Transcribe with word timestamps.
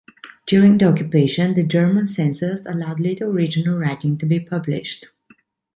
During 0.47 0.79
the 0.79 0.85
Occupation, 0.85 1.53
the 1.53 1.61
German 1.61 2.07
censors 2.07 2.65
allowed 2.65 2.99
little 2.99 3.29
original 3.29 3.77
writing 3.77 4.17
to 4.17 4.25
be 4.25 4.39
published. 4.39 5.05